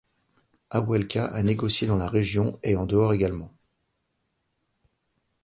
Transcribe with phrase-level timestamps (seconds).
[0.71, 3.53] Hawełka a négocié dans la région et en dehors également.